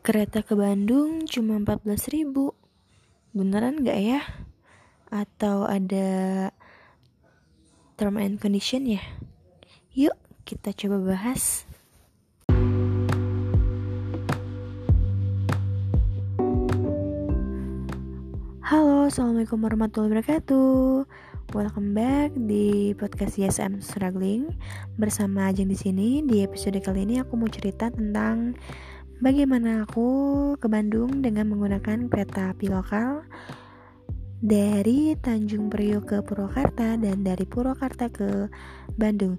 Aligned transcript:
Kereta 0.00 0.40
ke 0.40 0.56
Bandung 0.56 1.28
cuma 1.28 1.60
14 1.60 1.84
ribu 2.16 2.56
Beneran 3.36 3.84
gak 3.84 4.00
ya? 4.00 4.24
Atau 5.12 5.68
ada 5.68 6.48
term 8.00 8.16
and 8.16 8.40
condition 8.40 8.88
ya? 8.88 9.04
Yuk 9.92 10.16
kita 10.48 10.72
coba 10.72 11.04
bahas 11.04 11.68
Halo, 18.64 19.04
Assalamualaikum 19.04 19.60
warahmatullahi 19.60 20.16
wabarakatuh. 20.16 21.04
Welcome 21.52 21.92
back 21.92 22.32
di 22.40 22.96
podcast 22.96 23.36
YSM 23.36 23.84
Struggling 23.84 24.48
bersama 24.96 25.52
Ajeng 25.52 25.68
di 25.68 25.76
sini. 25.76 26.24
Di 26.24 26.40
episode 26.40 26.80
kali 26.80 27.04
ini 27.04 27.20
aku 27.20 27.36
mau 27.36 27.52
cerita 27.52 27.92
tentang 27.92 28.56
Bagaimana 29.20 29.84
aku 29.84 30.08
ke 30.56 30.64
Bandung 30.64 31.20
dengan 31.20 31.52
menggunakan 31.52 32.08
kereta 32.08 32.56
api 32.56 32.72
lokal 32.72 33.20
dari 34.40 35.12
Tanjung 35.20 35.68
Priok 35.68 36.08
ke 36.08 36.18
Purwakarta 36.24 36.96
dan 36.96 37.20
dari 37.20 37.44
Purwakarta 37.44 38.08
ke 38.08 38.48
Bandung. 38.96 39.36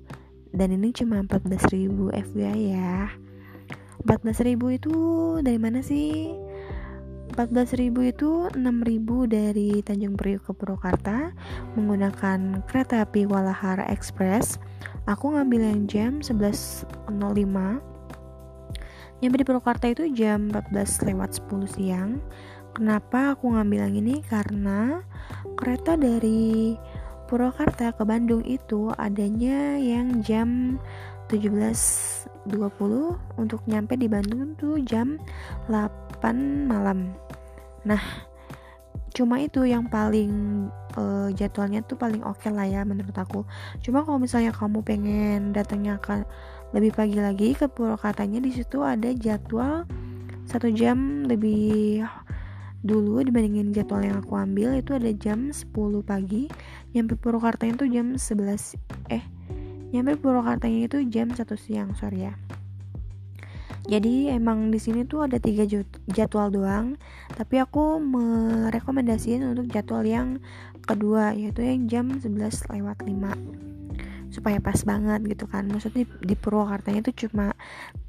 Dan 0.54 0.78
ini 0.78 0.94
cuma 0.94 1.26
14.000 1.26 2.14
FYI 2.14 2.78
ya. 2.78 3.10
14.000 4.06 4.54
itu 4.70 4.96
dari 5.42 5.58
mana 5.58 5.82
sih? 5.82 6.30
14.000 7.34 7.90
itu 8.06 8.54
6.000 8.54 8.62
dari 9.26 9.82
Tanjung 9.82 10.14
Priok 10.14 10.46
ke 10.46 10.54
Purwakarta 10.62 11.34
menggunakan 11.74 12.62
kereta 12.70 13.02
api 13.02 13.26
Walahar 13.26 13.82
Express. 13.90 14.62
Aku 15.10 15.34
ngambil 15.34 15.74
yang 15.74 15.82
jam 15.90 16.12
11.05 16.22 17.90
Nyampe 19.22 19.38
di 19.38 19.46
Purwakarta 19.46 19.86
itu 19.86 20.10
jam 20.18 20.50
14 20.50 21.06
lewat 21.06 21.46
10 21.46 21.70
siang. 21.78 22.18
Kenapa 22.74 23.38
aku 23.38 23.54
ngambil 23.54 23.86
yang 23.86 23.96
ini? 24.02 24.16
Karena 24.26 25.06
kereta 25.54 25.94
dari 25.94 26.74
Purwakarta 27.30 27.94
ke 27.94 28.02
Bandung 28.02 28.42
itu 28.42 28.90
adanya 28.98 29.78
yang 29.78 30.26
jam 30.26 30.82
17.20 31.30 32.50
untuk 33.38 33.62
nyampe 33.70 33.94
di 33.94 34.10
Bandung 34.10 34.58
tuh 34.58 34.82
jam 34.82 35.22
8 35.70 36.66
malam. 36.66 37.14
Nah, 37.86 38.02
cuma 39.14 39.38
itu 39.38 39.70
yang 39.70 39.86
paling 39.86 40.66
uh, 40.98 41.30
jadwalnya 41.38 41.86
tuh 41.86 41.94
paling 41.94 42.26
oke 42.26 42.42
okay 42.42 42.50
lah 42.50 42.66
ya 42.66 42.82
menurut 42.82 43.14
aku. 43.14 43.46
Cuma 43.86 44.02
kalau 44.02 44.18
misalnya 44.18 44.50
kamu 44.50 44.82
pengen 44.82 45.54
datangnya 45.54 46.02
ke 46.02 46.26
lebih 46.72 46.96
pagi 46.96 47.20
lagi 47.20 47.52
ke 47.52 47.68
Purwakartanya 47.68 48.40
di 48.40 48.52
situ 48.56 48.80
ada 48.80 49.12
jadwal 49.12 49.84
satu 50.48 50.72
jam 50.72 51.28
lebih 51.28 52.04
dulu 52.82 53.22
dibandingin 53.22 53.76
jadwal 53.76 54.02
yang 54.02 54.24
aku 54.24 54.34
ambil 54.40 54.74
itu 54.74 54.98
ada 54.98 55.12
jam 55.14 55.54
10 55.54 55.70
pagi. 56.02 56.50
Nyampe 56.96 57.20
Purwakartanya 57.20 57.78
itu 57.78 57.88
jam 57.92 58.08
11 58.18 58.76
eh 59.14 59.24
nyampe 59.92 60.16
Purwakartanya 60.18 60.88
itu 60.88 60.98
jam 61.12 61.30
1 61.32 61.44
siang 61.60 61.92
sorry 62.00 62.32
ya. 62.32 62.34
Jadi 63.82 64.30
emang 64.30 64.70
di 64.70 64.78
sini 64.78 65.04
tuh 65.04 65.26
ada 65.26 65.42
tiga 65.42 65.68
jadwal 66.08 66.54
doang 66.54 66.96
tapi 67.34 67.60
aku 67.60 68.00
merekomendasikan 68.00 69.58
untuk 69.58 69.68
jadwal 69.68 70.06
yang 70.06 70.38
kedua 70.86 71.34
yaitu 71.36 71.66
yang 71.66 71.90
jam 71.90 72.06
11 72.16 72.72
lewat 72.72 72.98
5 73.04 73.81
supaya 74.32 74.58
pas 74.64 74.80
banget 74.88 75.22
gitu 75.28 75.46
kan. 75.46 75.68
Maksudnya 75.68 76.08
di 76.08 76.36
Purwakartanya 76.40 77.04
itu 77.06 77.28
cuma 77.28 77.54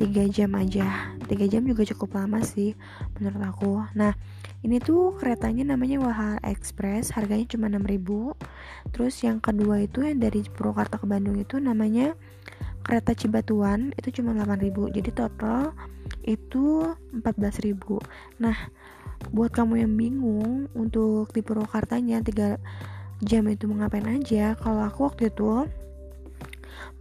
tiga 0.00 0.24
jam 0.30 0.54
aja. 0.56 1.12
Tiga 1.28 1.44
jam 1.50 1.66
juga 1.66 1.82
cukup 1.84 2.16
lama 2.16 2.40
sih 2.40 2.78
menurut 3.18 3.42
aku. 3.42 3.72
Nah 3.98 4.14
ini 4.62 4.78
tuh 4.78 5.18
keretanya 5.18 5.74
namanya 5.74 5.98
Wahar 5.98 6.38
Express 6.46 7.10
harganya 7.18 7.50
cuma 7.50 7.66
6000 7.66 8.94
terus 8.94 9.18
yang 9.26 9.42
kedua 9.42 9.82
itu 9.82 10.06
yang 10.06 10.22
dari 10.22 10.46
Purwakarta 10.46 11.02
ke 11.02 11.06
Bandung 11.06 11.34
itu 11.34 11.58
namanya 11.58 12.14
kereta 12.86 13.14
Cibatuan 13.14 13.90
itu 13.98 14.22
cuma 14.22 14.34
8000 14.38 14.94
jadi 14.94 15.10
total 15.10 15.74
itu 16.22 16.94
14000 17.10 17.74
nah 18.38 18.54
buat 19.34 19.50
kamu 19.50 19.82
yang 19.82 19.92
bingung 19.98 20.70
untuk 20.78 21.34
di 21.34 21.42
Purwakartanya 21.42 22.22
tiga 22.22 22.58
jam 23.22 23.46
itu 23.50 23.66
mau 23.66 23.82
ngapain 23.82 24.06
aja 24.06 24.54
kalau 24.58 24.82
aku 24.82 25.10
waktu 25.10 25.30
itu 25.30 25.66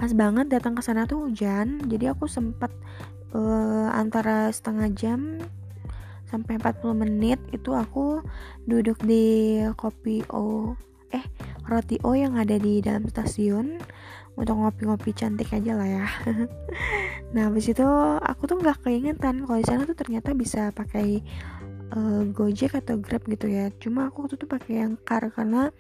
pas 0.01 0.09
banget 0.17 0.50
datang 0.50 0.73
ke 0.73 0.81
sana 0.81 1.06
tuh 1.06 1.29
hujan. 1.29 1.78
Jadi 1.85 2.09
aku 2.09 2.25
sempat 2.25 2.73
uh, 3.38 3.94
antara 3.94 4.50
setengah 4.50 4.89
jam 4.97 5.38
sampai 6.25 6.57
40 6.57 7.06
menit 7.06 7.38
itu 7.53 7.78
aku 7.78 8.25
duduk 8.66 8.97
di 9.06 9.62
kopi 9.78 10.25
O 10.34 10.73
eh 11.13 11.22
roti 11.69 12.01
O 12.01 12.17
yang 12.17 12.34
ada 12.39 12.57
di 12.57 12.81
dalam 12.81 13.06
stasiun 13.06 13.78
untuk 14.34 14.57
ngopi-ngopi 14.57 15.13
cantik 15.13 15.53
aja 15.53 15.78
lah 15.78 15.85
ya. 15.85 16.07
Nah 17.31 17.47
habis 17.47 17.72
itu 17.72 17.85
aku 18.19 18.44
tuh 18.44 18.59
nggak 18.59 18.83
keingetan 18.83 19.47
kalau 19.47 19.59
di 19.62 19.63
sana 19.63 19.88
tuh 19.88 19.95
ternyata 19.95 20.35
bisa 20.35 20.68
pakai 20.75 21.23
uh, 21.95 22.28
Gojek 22.28 22.75
atau 22.75 23.00
Grab 23.00 23.23
gitu 23.29 23.47
ya. 23.47 23.72
Cuma 23.79 24.12
aku 24.12 24.28
tuh 24.28 24.35
tuh 24.35 24.50
pakai 24.51 24.83
yang 24.83 25.00
car 25.00 25.31
karena 25.31 25.72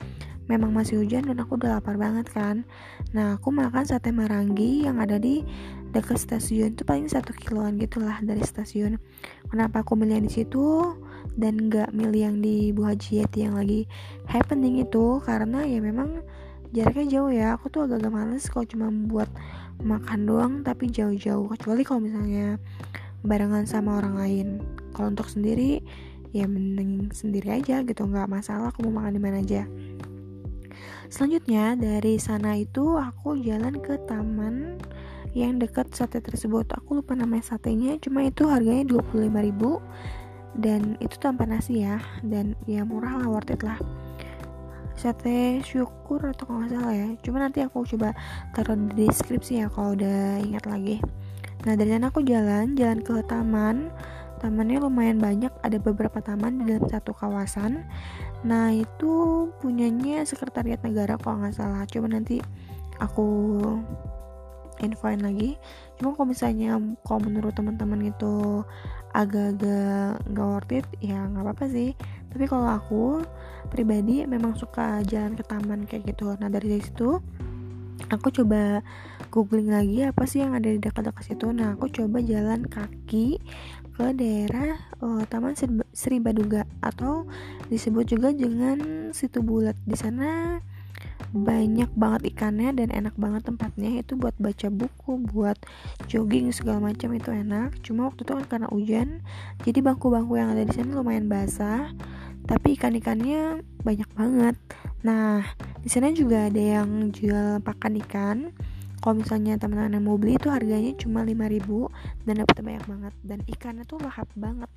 memang 0.51 0.75
masih 0.75 0.99
hujan 0.99 1.23
dan 1.31 1.39
aku 1.39 1.55
udah 1.55 1.79
lapar 1.79 1.95
banget 1.95 2.27
kan? 2.27 2.67
Nah 3.15 3.39
aku 3.39 3.55
makan 3.55 3.87
sate 3.87 4.11
marangi 4.11 4.83
yang 4.83 4.99
ada 4.99 5.15
di 5.15 5.47
dekat 5.95 6.19
stasiun 6.19 6.75
itu 6.75 6.83
paling 6.83 7.07
satu 7.07 7.31
kiloan 7.31 7.79
gitulah 7.79 8.19
dari 8.19 8.43
stasiun. 8.43 8.99
Kenapa 9.47 9.83
aku 9.83 9.95
milih 9.95 10.19
yang 10.19 10.27
di 10.27 10.33
situ 10.43 10.95
dan 11.39 11.71
nggak 11.71 11.95
milih 11.95 12.21
yang 12.31 12.37
di 12.43 12.75
Bu 12.75 12.83
Haji 12.83 13.23
Yeti 13.23 13.47
yang 13.47 13.55
lagi 13.55 13.87
happening 14.27 14.83
itu? 14.83 15.23
Karena 15.23 15.63
ya 15.63 15.79
memang 15.79 16.19
jaraknya 16.75 17.07
jauh 17.07 17.31
ya. 17.31 17.55
Aku 17.55 17.71
tuh 17.71 17.87
agak-agak 17.87 18.11
males 18.11 18.43
kalau 18.51 18.65
cuma 18.67 18.87
buat 18.91 19.31
makan 19.83 20.19
doang 20.27 20.53
tapi 20.67 20.91
jauh-jauh. 20.91 21.47
Kecuali 21.55 21.83
kalau 21.87 22.03
misalnya 22.03 22.59
barengan 23.23 23.63
sama 23.67 23.99
orang 23.99 24.15
lain. 24.19 24.47
Kalau 24.91 25.11
untuk 25.11 25.27
sendiri 25.31 25.79
ya 26.31 26.47
mending 26.47 27.11
sendiri 27.11 27.59
aja 27.59 27.83
gitu. 27.83 28.07
Nggak 28.07 28.31
masalah 28.31 28.71
aku 28.71 28.87
mau 28.87 29.03
makan 29.03 29.15
di 29.15 29.21
mana 29.21 29.43
aja 29.43 29.67
Selanjutnya 31.11 31.75
dari 31.75 32.15
sana 32.21 32.57
itu 32.57 32.97
aku 32.97 33.39
jalan 33.41 33.79
ke 33.79 33.99
taman 34.07 34.79
yang 35.31 35.59
dekat 35.59 35.91
sate 35.95 36.19
tersebut. 36.19 36.67
Aku 36.75 36.99
lupa 36.99 37.15
namanya 37.15 37.55
satenya, 37.55 37.95
cuma 37.99 38.23
itu 38.23 38.47
harganya 38.51 38.83
25.000 38.87 39.31
dan 40.59 40.99
itu 40.99 41.15
tanpa 41.15 41.47
nasi 41.47 41.87
ya 41.87 42.03
dan 42.27 42.59
ya 42.67 42.83
murah 42.83 43.23
lah 43.23 43.27
worth 43.31 43.55
it 43.55 43.63
lah. 43.63 43.79
Sate 44.99 45.63
syukur 45.63 46.19
atau 46.21 46.43
kalau 46.45 46.67
nggak 46.67 46.71
salah 46.75 46.93
ya 46.93 47.07
cuma 47.23 47.37
nanti 47.39 47.63
aku 47.63 47.87
coba 47.87 48.11
taruh 48.51 48.75
di 48.75 49.07
deskripsi 49.07 49.63
ya 49.63 49.67
kalau 49.71 49.95
udah 49.95 50.43
ingat 50.43 50.67
lagi. 50.67 50.99
Nah 51.63 51.73
dari 51.77 51.95
sana 51.95 52.11
aku 52.11 52.21
jalan 52.25 52.75
jalan 52.75 52.99
ke 52.99 53.23
taman 53.25 53.89
tamannya 54.41 54.81
lumayan 54.81 55.21
banyak 55.21 55.53
ada 55.61 55.77
beberapa 55.77 56.17
taman 56.17 56.65
di 56.65 56.73
dalam 56.73 56.89
satu 56.89 57.13
kawasan. 57.13 57.85
Nah 58.41 58.73
itu 58.73 59.45
punyanya 59.61 60.25
sekretariat 60.25 60.81
negara 60.81 61.21
kalau 61.21 61.45
nggak 61.45 61.53
salah. 61.53 61.85
Coba 61.85 62.09
nanti 62.09 62.41
aku 62.97 63.61
infoin 64.81 65.21
lagi. 65.21 65.61
Cuma 66.01 66.17
kalau 66.17 66.33
misalnya 66.33 66.81
kalau 67.05 67.21
menurut 67.21 67.53
teman-teman 67.53 68.09
itu 68.09 68.65
agak-agak 69.13 70.17
nggak 70.25 70.47
worth 70.49 70.73
it 70.73 70.85
ya 71.05 71.21
nggak 71.29 71.45
apa-apa 71.45 71.65
sih. 71.69 71.93
Tapi 72.33 72.49
kalau 72.49 72.65
aku 72.65 73.21
pribadi 73.69 74.25
memang 74.25 74.57
suka 74.57 75.05
jalan 75.05 75.37
ke 75.37 75.45
taman 75.45 75.85
kayak 75.85 76.09
gitu. 76.09 76.33
Nah 76.41 76.49
dari 76.49 76.81
situ 76.81 77.21
aku 78.11 78.27
coba 78.43 78.83
googling 79.31 79.71
lagi 79.71 80.03
apa 80.03 80.27
sih 80.27 80.43
yang 80.43 80.51
ada 80.51 80.67
di 80.67 80.77
dekat-dekat 80.77 81.23
situ. 81.23 81.47
Nah 81.55 81.79
aku 81.79 81.87
coba 81.87 82.19
jalan 82.19 82.67
kaki 82.67 83.39
ke 83.95 84.05
daerah 84.15 84.75
uh, 84.99 85.23
Taman 85.27 85.55
Sri 85.95 86.19
Baduga 86.19 86.67
atau 86.83 87.25
disebut 87.71 88.11
juga 88.11 88.35
dengan 88.35 89.09
situ 89.15 89.39
bulat. 89.39 89.79
Di 89.87 89.95
sana 89.95 90.59
banyak 91.31 91.95
banget 91.95 92.35
ikannya 92.35 92.75
dan 92.75 92.91
enak 92.91 93.15
banget 93.15 93.47
tempatnya. 93.47 94.03
Itu 94.03 94.19
buat 94.19 94.35
baca 94.35 94.67
buku 94.67 95.23
buat 95.31 95.55
jogging 96.11 96.51
segala 96.51 96.91
macam 96.91 97.15
itu 97.15 97.31
enak. 97.31 97.79
Cuma 97.79 98.11
waktu 98.11 98.27
itu 98.27 98.31
kan 98.35 98.45
karena 98.47 98.67
hujan 98.67 99.23
jadi 99.63 99.79
bangku-bangku 99.79 100.35
yang 100.35 100.51
ada 100.51 100.67
di 100.67 100.75
sana 100.75 100.99
lumayan 100.99 101.31
basah 101.31 101.95
tapi 102.51 102.75
ikan-ikannya 102.75 103.63
banyak 103.79 104.09
banget. 104.11 104.59
Nah 105.07 105.39
di 105.79 105.87
sana 105.87 106.11
juga 106.11 106.51
ada 106.51 106.59
yang 106.59 107.15
jual 107.15 107.63
pakan 107.63 107.95
ikan. 108.03 108.37
Kalau 108.99 109.17
misalnya 109.17 109.55
teman-teman 109.55 109.97
yang 109.97 110.05
mau 110.05 110.19
beli 110.19 110.35
itu 110.35 110.51
harganya 110.51 110.91
cuma 110.99 111.23
5000 111.23 112.27
dan 112.27 112.33
dapat 112.43 112.55
banyak 112.59 112.85
banget. 112.85 113.13
Dan 113.23 113.39
ikannya 113.47 113.87
tuh 113.87 114.03
lahap 114.03 114.27
banget. 114.35 114.67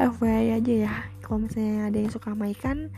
FYI 0.00 0.56
aja 0.56 0.74
ya. 0.88 0.94
Kalau 1.20 1.44
misalnya 1.44 1.92
ada 1.92 1.98
yang 2.00 2.10
suka 2.10 2.32
sama 2.32 2.48
ikan 2.56 2.88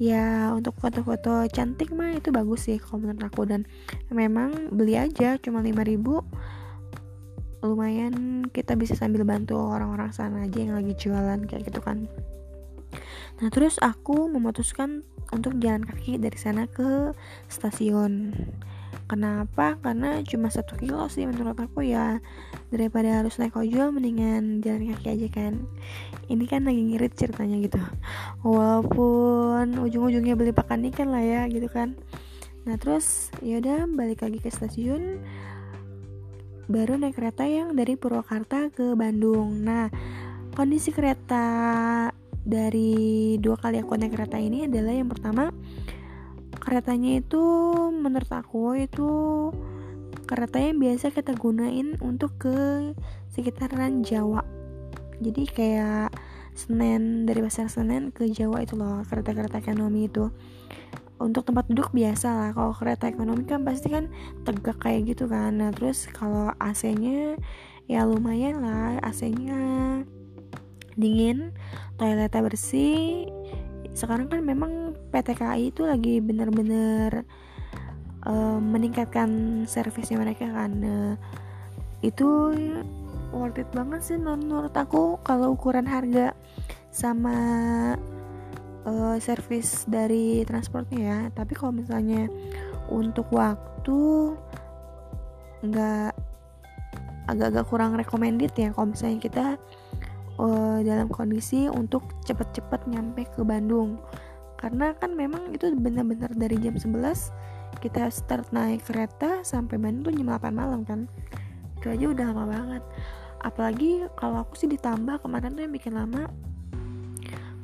ya 0.00 0.50
untuk 0.50 0.74
foto-foto 0.80 1.46
cantik 1.46 1.94
mah 1.94 2.18
itu 2.18 2.34
bagus 2.34 2.66
sih 2.66 2.80
kalau 2.80 3.04
menurut 3.04 3.28
aku. 3.28 3.44
Dan 3.44 3.68
memang 4.08 4.72
beli 4.72 4.96
aja 4.96 5.36
cuma 5.36 5.60
5000 5.60 6.00
lumayan 7.64 8.44
kita 8.52 8.72
bisa 8.76 8.96
sambil 8.96 9.24
bantu 9.28 9.56
orang-orang 9.56 10.12
sana 10.12 10.44
aja 10.44 10.58
yang 10.60 10.76
lagi 10.76 10.92
jualan 11.00 11.48
kayak 11.48 11.64
gitu 11.64 11.80
kan 11.80 12.04
nah 13.42 13.48
terus 13.50 13.80
aku 13.82 14.30
memutuskan 14.30 15.02
untuk 15.34 15.56
jalan 15.58 15.82
kaki 15.82 16.20
dari 16.20 16.38
sana 16.38 16.68
ke 16.68 17.14
stasiun. 17.50 18.34
Kenapa? 19.04 19.76
Karena 19.84 20.24
cuma 20.24 20.48
satu 20.48 20.80
kilo 20.80 21.04
sih 21.12 21.28
menurut 21.28 21.58
aku 21.60 21.84
ya. 21.84 22.24
Daripada 22.72 23.20
harus 23.20 23.36
naik 23.36 23.58
ojol 23.58 23.92
mendingan 23.92 24.64
jalan 24.64 24.96
kaki 24.96 25.08
aja 25.12 25.28
kan. 25.28 25.54
Ini 26.30 26.44
kan 26.48 26.64
lagi 26.64 26.80
ngirit 26.80 27.12
ceritanya 27.12 27.60
gitu. 27.60 27.80
Walaupun 28.46 29.76
ujung-ujungnya 29.76 30.34
beli 30.38 30.56
pakan 30.56 30.88
ikan 30.88 31.12
lah 31.12 31.20
ya 31.20 31.42
gitu 31.52 31.68
kan. 31.68 31.98
Nah 32.64 32.80
terus 32.80 33.28
yaudah 33.44 33.84
balik 33.92 34.24
lagi 34.24 34.40
ke 34.40 34.48
stasiun. 34.48 35.20
Baru 36.64 36.96
naik 36.96 37.20
kereta 37.20 37.44
yang 37.44 37.76
dari 37.76 38.00
Purwakarta 38.00 38.72
ke 38.72 38.96
Bandung. 38.96 39.68
Nah, 39.68 39.92
kondisi 40.56 40.96
kereta 40.96 42.08
dari 42.44 43.34
dua 43.40 43.56
kali 43.56 43.80
aku 43.80 43.96
naik 43.96 44.14
kereta 44.14 44.36
ini 44.36 44.68
adalah 44.68 44.92
yang 44.92 45.08
pertama 45.08 45.50
keretanya 46.60 47.20
itu 47.20 47.42
menurut 47.92 48.30
aku 48.30 48.76
itu 48.78 49.10
kereta 50.24 50.56
yang 50.56 50.80
biasa 50.80 51.12
kita 51.12 51.36
gunain 51.36 52.00
untuk 52.00 52.40
ke 52.40 52.56
sekitaran 53.28 54.00
Jawa. 54.00 54.40
Jadi 55.20 55.44
kayak 55.44 56.14
Senen 56.54 57.26
dari 57.26 57.42
pasar 57.42 57.66
Senen 57.68 58.14
ke 58.14 58.30
Jawa 58.30 58.62
itu 58.62 58.78
loh 58.78 59.02
kereta-kereta 59.04 59.58
ekonomi 59.58 60.06
itu 60.06 60.30
untuk 61.18 61.46
tempat 61.46 61.66
duduk 61.70 61.90
biasa 61.94 62.30
lah 62.30 62.50
kalau 62.54 62.74
kereta 62.74 63.10
ekonomi 63.10 63.46
kan 63.46 63.62
pasti 63.62 63.90
kan 63.90 64.10
tegak 64.42 64.78
kayak 64.82 65.14
gitu 65.14 65.30
kan 65.30 65.58
nah 65.58 65.70
terus 65.70 66.10
kalau 66.10 66.50
AC-nya 66.58 67.38
ya 67.86 68.02
lumayan 68.06 68.62
lah 68.62 68.98
AC-nya 69.02 70.02
dingin 70.94 71.54
toiletnya 71.98 72.40
bersih. 72.42 73.28
Sekarang 73.94 74.26
kan 74.26 74.42
memang 74.42 74.98
PT 75.14 75.38
KAI 75.38 75.70
itu 75.70 75.86
lagi 75.86 76.18
bener-bener 76.18 77.22
uh, 78.26 78.58
meningkatkan 78.58 79.62
servisnya 79.70 80.18
mereka 80.18 80.50
kan. 80.50 80.72
Uh, 80.82 81.14
itu 82.04 82.52
worth 83.32 83.58
it 83.58 83.68
banget 83.72 84.00
sih 84.04 84.18
menurut 84.20 84.74
aku 84.76 85.18
kalau 85.24 85.56
ukuran 85.56 85.88
harga 85.88 86.36
sama 86.94 87.36
uh, 88.86 89.16
service 89.18 89.88
dari 89.88 90.44
transportnya 90.46 91.00
ya. 91.00 91.18
Tapi 91.32 91.52
kalau 91.56 91.74
misalnya 91.74 92.28
untuk 92.92 93.26
waktu 93.32 94.34
nggak 95.64 96.12
agak-agak 97.24 97.64
kurang 97.66 97.96
recommended 97.96 98.52
ya. 98.54 98.70
Kalau 98.70 98.92
misalnya 98.92 99.18
kita 99.20 99.46
uh, 100.38 100.80
dalam 100.82 101.10
kondisi 101.10 101.66
untuk 101.70 102.06
cepat-cepat 102.24 102.86
nyampe 102.90 103.26
ke 103.28 103.42
Bandung. 103.42 104.00
Karena 104.58 104.96
kan 104.96 105.12
memang 105.12 105.52
itu 105.52 105.68
benar-benar 105.76 106.32
dari 106.32 106.56
jam 106.62 106.78
11 106.78 106.94
kita 107.82 108.06
start 108.08 108.54
naik 108.54 108.86
kereta 108.86 109.42
sampai 109.42 109.76
Bandung 109.76 110.08
tuh 110.08 110.14
jam 110.14 110.30
8 110.30 110.54
malam 110.54 110.86
kan. 110.86 111.10
Itu 111.80 111.92
aja 111.92 112.06
udah 112.10 112.26
lama 112.32 112.44
banget. 112.48 112.82
Apalagi 113.44 114.08
kalau 114.16 114.40
aku 114.40 114.56
sih 114.56 114.70
ditambah 114.70 115.20
kemarin 115.20 115.52
tuh 115.52 115.62
yang 115.68 115.74
bikin 115.74 115.94
lama 115.98 116.30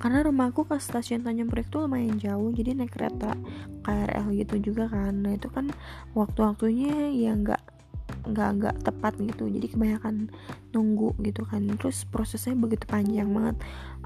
karena 0.01 0.25
rumahku 0.25 0.65
ke 0.65 0.81
stasiun 0.81 1.21
Tanjung 1.21 1.53
Priok 1.53 1.69
tuh 1.69 1.85
lumayan 1.85 2.17
jauh 2.17 2.49
jadi 2.57 2.73
naik 2.73 2.97
kereta 2.97 3.37
KRL 3.85 4.33
gitu 4.33 4.73
juga 4.73 4.89
kan. 4.89 5.13
Nah 5.13 5.37
itu 5.37 5.53
kan 5.53 5.69
waktu-waktunya 6.17 7.13
ya 7.13 7.37
nggak 7.37 7.61
nggak 8.27 8.51
nggak 8.61 8.77
tepat 8.85 9.17
gitu. 9.21 9.49
Jadi 9.49 9.67
kebanyakan 9.73 10.33
nunggu 10.75 11.17
gitu 11.25 11.47
kan. 11.47 11.65
Terus 11.77 12.05
prosesnya 12.09 12.57
begitu 12.57 12.85
panjang 12.89 13.31
banget. 13.31 13.57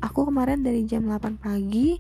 Aku 0.03 0.29
kemarin 0.29 0.63
dari 0.63 0.85
jam 0.85 1.07
8 1.07 1.41
pagi 1.41 1.99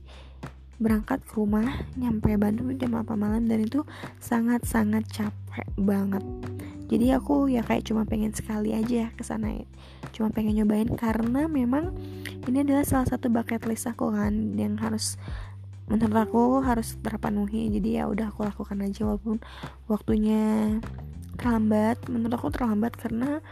berangkat 0.83 1.23
ke 1.23 1.39
rumah 1.39 1.87
nyampe 1.95 2.35
Bandung 2.35 2.75
jam 2.75 2.99
8 2.99 3.15
malam 3.15 3.47
dan 3.47 3.63
itu 3.63 3.87
sangat-sangat 4.19 5.07
capek 5.07 5.67
banget. 5.79 6.23
Jadi 6.91 7.17
aku 7.17 7.49
ya 7.49 7.65
kayak 7.65 7.89
cuma 7.89 8.05
pengen 8.05 8.35
sekali 8.37 8.77
aja 8.77 9.09
ke 9.15 9.23
sana. 9.25 9.55
Cuma 10.13 10.29
pengen 10.31 10.59
nyobain 10.61 10.91
karena 10.93 11.49
memang 11.49 11.97
ini 12.45 12.61
adalah 12.61 12.85
salah 12.85 13.09
satu 13.09 13.33
bucket 13.33 13.65
list 13.65 13.89
aku 13.89 14.13
kan 14.13 14.55
yang 14.59 14.77
harus 14.77 15.17
menurut 15.89 16.17
aku 16.29 16.43
harus 16.61 16.97
terpenuhi. 17.01 17.73
Jadi 17.73 18.01
ya 18.01 18.05
udah 18.09 18.33
aku 18.33 18.45
lakukan 18.45 18.85
aja 18.85 19.09
walaupun 19.09 19.41
waktunya 19.89 20.77
terlambat 21.37 21.99
menurut 22.11 22.35
aku 22.39 22.51
terlambat 22.55 22.95
karena 22.99 23.43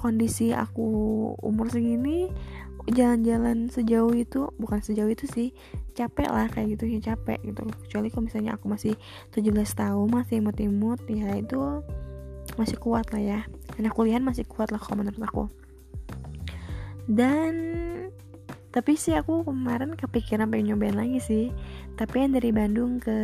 kondisi 0.00 0.52
aku 0.56 0.88
umur 1.40 1.68
segini 1.68 2.32
jalan-jalan 2.88 3.68
sejauh 3.68 4.10
itu 4.16 4.48
bukan 4.56 4.80
sejauh 4.80 5.12
itu 5.12 5.28
sih 5.28 5.48
capek 5.92 6.32
lah 6.32 6.48
kayak 6.48 6.78
gitu 6.78 6.88
ya 6.88 7.12
capek 7.12 7.38
gitu. 7.44 7.68
Kecuali 7.86 8.08
kalau 8.08 8.24
misalnya 8.24 8.56
aku 8.56 8.66
masih 8.72 8.94
17 9.36 9.52
tahun 9.76 10.06
masih 10.08 10.40
imut-imut 10.40 11.00
ya 11.12 11.36
itu 11.36 11.84
masih 12.56 12.76
kuat 12.80 13.12
lah 13.12 13.22
ya. 13.22 13.40
Anak 13.76 13.92
kuliah 13.92 14.18
masih 14.18 14.48
kuat 14.48 14.72
lah 14.72 14.80
kalau 14.80 15.04
menurut 15.04 15.20
aku. 15.20 15.44
Dan 17.10 17.52
tapi 18.70 18.94
sih 18.94 19.18
aku 19.18 19.42
kemarin 19.42 19.98
kepikiran 19.98 20.46
pengen 20.46 20.74
nyobain 20.74 20.94
lagi 20.94 21.18
sih. 21.18 21.44
Tapi 21.98 22.22
yang 22.22 22.32
dari 22.38 22.50
Bandung 22.54 23.02
ke 23.02 23.16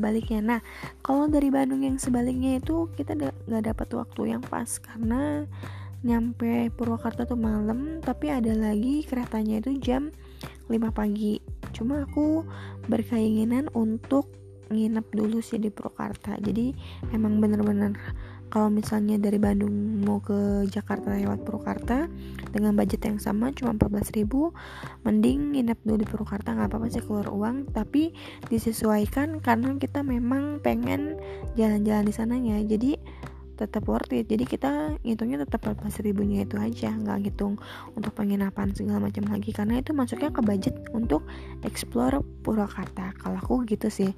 baliknya. 0.00 0.40
Nah 0.40 0.60
kalau 1.04 1.28
dari 1.28 1.52
Bandung 1.52 1.84
yang 1.84 2.00
sebaliknya 2.00 2.56
itu 2.56 2.88
kita 2.96 3.12
nggak 3.12 3.64
dapat 3.68 3.88
waktu 3.92 4.36
yang 4.36 4.42
pas 4.42 4.80
karena 4.80 5.44
nyampe 6.04 6.68
Purwakarta 6.76 7.24
tuh 7.24 7.40
malam 7.40 8.00
tapi 8.04 8.28
ada 8.28 8.52
lagi 8.52 9.04
keretanya 9.08 9.60
itu 9.60 9.76
jam 9.80 10.08
5 10.68 10.72
pagi. 10.92 11.40
Cuma 11.76 12.08
aku 12.08 12.44
berkeinginan 12.88 13.68
untuk 13.76 14.43
nginep 14.70 15.06
dulu 15.12 15.40
sih 15.40 15.60
di 15.60 15.68
Purwakarta. 15.68 16.36
Jadi 16.40 16.72
emang 17.12 17.40
bener-bener 17.40 17.96
kalau 18.54 18.70
misalnya 18.70 19.18
dari 19.18 19.42
Bandung 19.42 20.04
mau 20.06 20.22
ke 20.22 20.62
Jakarta 20.70 21.10
lewat 21.10 21.42
Purwakarta 21.42 22.06
dengan 22.54 22.78
budget 22.78 23.02
yang 23.02 23.18
sama 23.18 23.50
cuma 23.50 23.74
14.000 23.74 24.30
mending 25.02 25.58
nginep 25.58 25.78
dulu 25.82 25.96
di 25.98 26.06
Purwakarta 26.06 26.54
nggak 26.54 26.70
apa-apa 26.70 26.86
sih 26.86 27.02
keluar 27.02 27.34
uang 27.34 27.74
tapi 27.74 28.14
disesuaikan 28.46 29.42
karena 29.42 29.74
kita 29.74 30.06
memang 30.06 30.62
pengen 30.62 31.18
jalan-jalan 31.58 32.06
di 32.06 32.14
sananya. 32.14 32.56
Jadi 32.62 32.94
tetap 33.54 33.86
worth 33.86 34.10
it. 34.12 34.26
Jadi 34.26 34.44
kita 34.44 34.98
ngitungnya 35.02 35.46
tetap 35.46 35.64
14 35.66 36.02
ribunya 36.02 36.42
itu 36.42 36.58
aja 36.58 36.90
nggak 36.94 37.18
ngitung 37.26 37.54
untuk 37.94 38.12
penginapan 38.14 38.74
segala 38.74 39.08
macam 39.08 39.30
lagi. 39.30 39.54
Karena 39.54 39.78
itu 39.78 39.94
masuknya 39.94 40.30
ke 40.34 40.42
budget 40.42 40.74
untuk 40.90 41.24
explore 41.62 42.20
Purwakarta. 42.42 43.14
Kalau 43.18 43.38
aku 43.38 43.62
gitu 43.64 43.88
sih. 43.88 44.10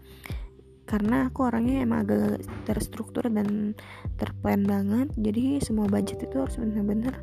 Karena 0.87 1.26
aku 1.28 1.50
orangnya 1.50 1.83
emang 1.83 2.07
agak 2.07 2.47
terstruktur 2.64 3.26
dan 3.26 3.75
terplan 4.16 4.64
banget. 4.64 5.11
Jadi 5.19 5.59
semua 5.61 5.90
budget 5.90 6.23
itu 6.25 6.37
harus 6.38 6.57
bener-bener 6.57 7.14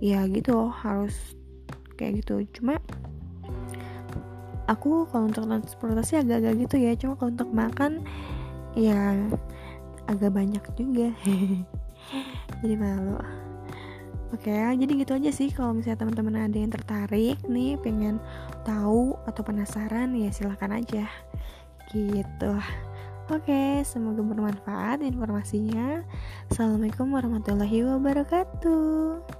ya 0.00 0.24
gitu 0.30 0.72
harus 0.72 1.36
kayak 2.00 2.24
gitu. 2.24 2.46
Cuma 2.56 2.80
aku 4.70 5.10
kalau 5.10 5.26
untuk 5.26 5.44
transportasi 5.44 6.22
agak-agak 6.22 6.54
gitu 6.70 6.76
ya. 6.78 6.94
Cuma 6.94 7.18
kalau 7.18 7.34
untuk 7.34 7.50
makan 7.50 8.06
ya 8.78 9.18
agak 10.10 10.34
banyak 10.34 10.64
juga 10.74 11.14
jadi 12.60 12.74
malu 12.74 13.16
Oke, 14.30 14.54
jadi 14.54 14.92
gitu 14.94 15.18
aja 15.18 15.30
sih 15.34 15.50
kalau 15.50 15.74
misalnya 15.74 16.06
teman-teman 16.06 16.46
ada 16.46 16.54
yang 16.54 16.70
tertarik 16.70 17.42
nih 17.50 17.74
pengen 17.82 18.22
tahu 18.62 19.18
atau 19.26 19.42
penasaran 19.42 20.14
ya 20.14 20.30
silahkan 20.30 20.70
aja 20.70 21.10
gitu. 21.90 22.52
Oke, 23.26 23.82
semoga 23.82 24.22
bermanfaat 24.22 25.02
informasinya. 25.02 26.06
Assalamualaikum 26.46 27.10
warahmatullahi 27.10 27.82
wabarakatuh. 27.90 29.39